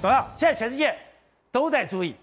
[0.00, 0.26] 懂了？
[0.36, 0.96] 现在全世界
[1.50, 2.14] 都在注意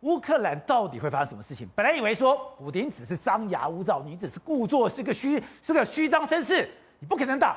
[0.00, 1.66] 乌克兰到底会发生什么事情。
[1.74, 6.68] 本来以为说普丁只是张牙舞爪，你只是故作是个虚是个虚张声势，
[6.98, 7.56] 你不可能打。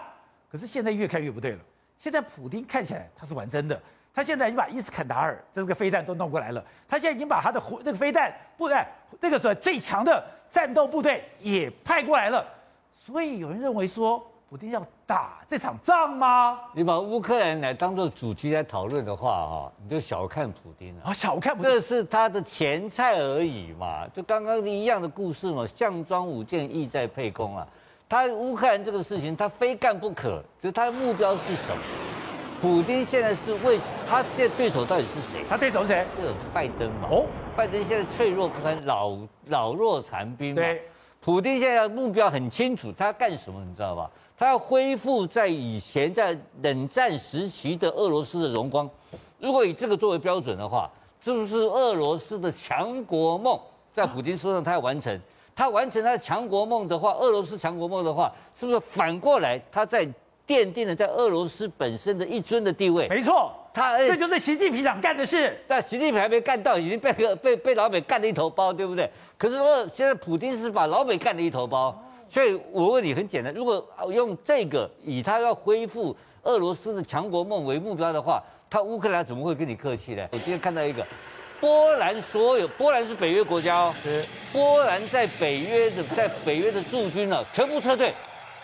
[0.50, 1.60] 可是现在越看越不对了。
[2.00, 3.78] 现在普丁看起来他是玩真的，
[4.14, 8.82] 他现在已经把伊斯坎达尔这个飞弹都弄过来了，他现在已经把他的那个飞弹部队
[9.20, 12.48] 那个时候最强的战斗部队也派过来了。
[12.96, 14.26] 所以有人认为说。
[14.56, 16.58] 普丁要打这场仗吗？
[16.74, 21.14] 你把乌克兰来当做主题来讨论的话，哈，你就小看普丁了啊！
[21.14, 27.68] 小看普丁，这是他的前菜而已嘛，就刚刚一样的故事嘛，项庄舞剑，意在沛公啊。
[28.08, 31.84] 他乌克兰这个事情，他非干不可，就是他的目标是什么？
[32.62, 33.78] 普丁现在是为
[34.10, 35.44] 他现在对手到底是谁？
[35.50, 36.08] 他对手是谁？
[36.16, 37.10] 这个拜登嘛。
[37.12, 37.26] 哦，
[37.58, 39.18] 拜登现在脆弱不堪，老
[39.48, 40.62] 老弱残兵嘛。
[40.62, 40.82] 对，
[41.26, 43.60] 普丁现在目标很清楚，他要干什么？
[43.68, 44.08] 你知道吧？
[44.38, 48.88] 他要恢复在以前在冷战时期的俄罗斯的荣光。
[49.40, 50.88] 如果以这个作为标准的话，
[51.20, 53.60] 是不是俄罗斯的强国梦
[53.92, 55.20] 在普丁身上他要完成？
[55.56, 60.06] 他完成他的强国梦的话，俄罗斯强国梦的话，是不是反过来他在
[60.46, 63.08] 奠定了在俄罗斯本身的一尊的地位？
[63.08, 65.56] 没错，他这就是习近平想干的事。
[65.68, 69.08] 但习近平还没干到，已经被被被老美干了一头包，对不对？
[69.38, 72.02] 可是说现在普京是把老美干了一头包。
[72.28, 80.28] 所以我问你很简单，如果用这个以他要恢复俄罗斯的强国梦为目标的话，他乌克兰怎么会跟你客气呢？
[80.32, 81.06] 我今天看到一个，
[81.60, 88.12] 波兰所有波兰是北约国家哦，是波兰在北约的在北约的驻军呢，全部撤退，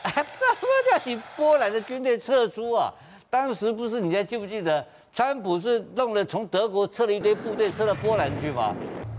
[0.04, 2.92] 怎么叫你波兰的军队撤出啊？
[3.30, 8.74] 当时不是你还记不记得，川普是弄了从德国撤了一堆部队撤到波兰去吗？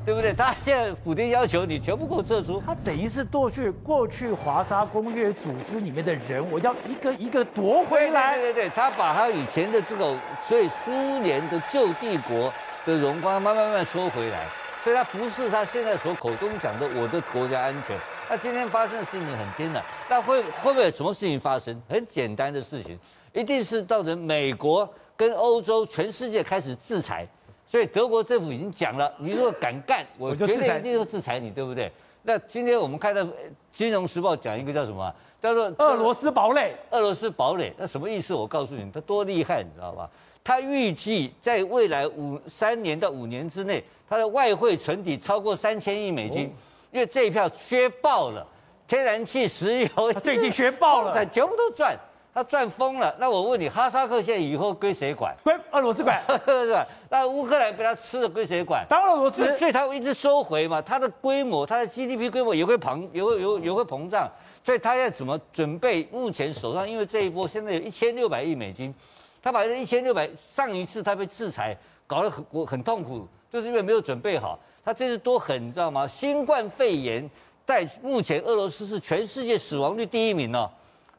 [0.05, 0.33] 对不对？
[0.33, 8.35] 他现在普丁要求你全部给我撤出，他等于是过去过去华沙公约组织里面的人，我要一个一个夺回来。
[8.37, 10.91] 对对对，他把他以前的这个所以苏
[11.23, 12.53] 联的旧帝国
[12.87, 14.47] 的荣光慢慢慢慢收回来，
[14.83, 17.97] 所以他不是他现在所口中讲的我的国家安全。
[18.31, 21.81] 那今天发生的事情很艰难，那会会不会有什么事情发生？
[21.89, 22.99] 很简单的事情，
[23.35, 27.27] 一定是造成美国跟欧洲全世界开始制裁。
[27.67, 31.91] 所以德国政府已经讲了，你如果敢干，我绝对一定会制裁你，对不对？
[32.23, 33.23] 那今天我们看到
[33.73, 35.13] 《金融时报》讲一个叫什么？
[35.41, 36.77] 叫做俄罗斯堡垒。
[36.91, 38.35] 俄罗斯堡垒，那什么意思？
[38.35, 40.09] 我告诉你，它多厉害，你知道吧？
[40.45, 46.53] 它预计在未来五三年到五年之内，它的外汇存底超过三千亿美金，
[46.91, 48.47] 因为这一票削爆了，
[48.87, 51.97] 天然气、石油最近削爆了，全部都赚。
[52.35, 55.37] 他赚疯了，那我问你，哈萨克现在以后归谁管？
[55.45, 56.87] 归俄罗斯管， 是吧？
[57.11, 58.87] 那乌克兰被他吃了，归谁管？
[58.89, 64.27] 当俄罗斯，所以他会一直收回嘛，他的规模，他的 GDP 规模也会膨，也会有也会膨胀，
[64.65, 66.09] 所以他要怎么准备？
[66.11, 68.95] 目前手上因为这一波现在有一千六百亿美金，
[69.43, 71.77] 他把这一千六百，上一次他被制裁
[72.07, 74.59] 搞得很我很痛苦，就是因为没有准备好。
[74.83, 76.07] 他这次多狠，你知道吗？
[76.09, 77.29] 新冠肺炎
[77.67, 80.71] 在目前俄罗斯是全世界死亡率第一名哦。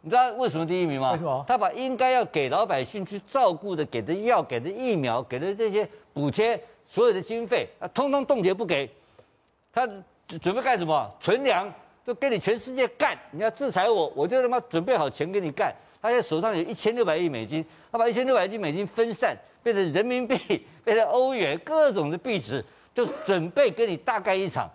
[0.06, 1.14] 你知道为什么第一名吗？
[1.14, 1.46] 为什么？
[1.48, 8.90] 他把应该要给老百姓去照顾的、给的药、给的疫苗、给的这些补贴，所有的经费啊，通通冻结不给。
[9.72, 9.88] 他
[10.42, 11.10] 准备干什么？
[11.22, 11.74] 存粮，
[12.06, 13.18] 就跟你全世界干。
[13.32, 15.74] 你要制裁我，我就他妈准备好钱给你干。
[16.02, 19.34] 他现在手上有一千六百亿美金，他把一千六百亿美金分散，
[19.64, 20.38] 变成人民币、
[20.84, 22.62] 变成欧元，各种的币值，
[22.94, 24.70] 就准备跟你大干一场。